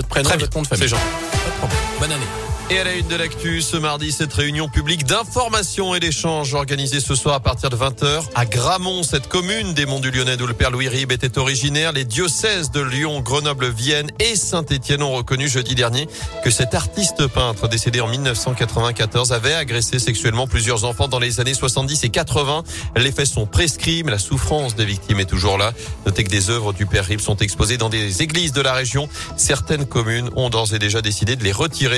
[0.00, 0.88] votre prénom et votre de famille.
[0.88, 0.96] C'est Jean.
[0.96, 1.79] Pas de problème.
[2.00, 2.24] Bonne année.
[2.70, 7.00] Et à la une de l'actu, ce mardi, cette réunion publique d'information et d'échange organisée
[7.00, 10.46] ce soir à partir de 20h à Gramont, cette commune des Monts du Lyonnais d'où
[10.46, 11.90] le père Louis Ribes était originaire.
[11.90, 16.08] Les diocèses de Lyon, Grenoble, Vienne et Saint-Étienne ont reconnu jeudi dernier
[16.44, 21.54] que cet artiste peintre décédé en 1994 avait agressé sexuellement plusieurs enfants dans les années
[21.54, 22.62] 70 et 80.
[22.94, 25.72] Les faits sont prescrits, mais la souffrance des victimes est toujours là.
[26.06, 29.08] Notez que des œuvres du père Ribes sont exposées dans des églises de la région.
[29.36, 31.89] Certaines communes ont d'ores et déjà décidé de les retirer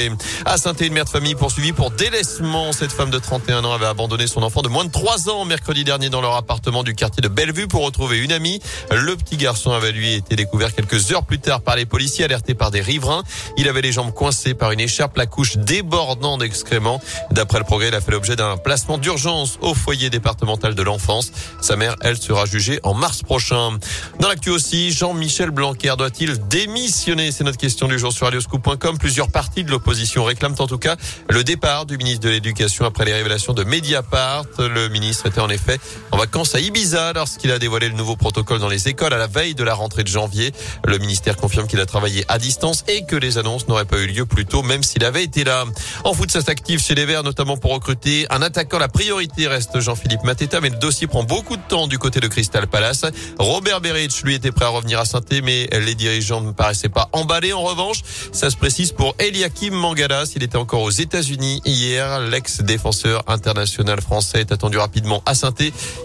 [0.62, 2.72] saint une mère de famille poursuivie pour délaissement.
[2.72, 5.84] Cette femme de 31 ans avait abandonné son enfant de moins de 3 ans mercredi
[5.84, 8.60] dernier dans leur appartement du quartier de Bellevue pour retrouver une amie.
[8.90, 12.54] Le petit garçon avait lui été découvert quelques heures plus tard par les policiers alertés
[12.54, 13.22] par des riverains.
[13.56, 17.00] Il avait les jambes coincées par une écharpe, la couche débordant d'excréments.
[17.30, 21.32] D'après le progrès, il a fait l'objet d'un placement d'urgence au foyer départemental de l'enfance.
[21.60, 23.78] Sa mère, elle, sera jugée en mars prochain.
[24.20, 27.32] Dans l'actu aussi, Jean-Michel Blanquer doit-il démissionner?
[27.32, 28.98] C'est notre question du jour sur radioscoop.com.
[28.98, 30.94] Plusieurs parties de l'opposition réclament en tout cas
[31.28, 34.44] le départ du ministre de l'Éducation après les révélations de Mediapart.
[34.58, 35.80] Le ministre était en effet
[36.12, 39.26] en vacances à Ibiza lorsqu'il a dévoilé le nouveau protocole dans les écoles à la
[39.26, 40.52] veille de la rentrée de janvier.
[40.84, 44.06] Le ministère confirme qu'il a travaillé à distance et que les annonces n'auraient pas eu
[44.06, 45.64] lieu plus tôt, même s'il avait été là.
[46.04, 48.78] En foot, ça s'active chez les Verts, notamment pour recruter un attaquant.
[48.78, 52.28] La priorité reste Jean-Philippe Mateta, mais le dossier prend beaucoup de temps du côté de
[52.28, 53.04] Crystal Palace.
[53.40, 57.08] Robert Beric, lui, était prêt à revenir à saint mais les dirigeants ne paraissaient pas
[57.12, 57.52] emballés.
[57.52, 60.24] En revanche, ça se précise pour Eliakim Mangala.
[60.36, 62.20] Il était encore aux États-Unis hier.
[62.20, 65.52] L'ex-défenseur international français est attendu rapidement à saint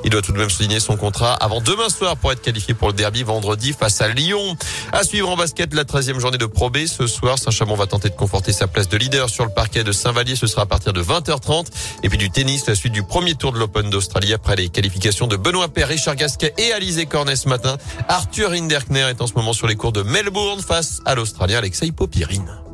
[0.03, 2.89] Il doit tout de même signer son contrat avant demain soir pour être qualifié pour
[2.89, 4.55] le derby vendredi face à Lyon.
[4.91, 6.85] À suivre en basket la 13e journée de Pro B.
[6.85, 9.91] Ce soir, Saint-Chamond va tenter de conforter sa place de leader sur le parquet de
[9.91, 10.35] Saint-Vallier.
[10.35, 11.67] Ce sera à partir de 20h30.
[12.03, 15.27] Et puis du tennis, la suite du premier tour de l'Open d'Australie après les qualifications
[15.27, 17.77] de Benoît Paire, Richard Gasquet et Alizé Cornet ce matin.
[18.07, 21.91] Arthur Hinderkner est en ce moment sur les cours de Melbourne face à l'Australien Alexei
[21.91, 22.66] Popirine.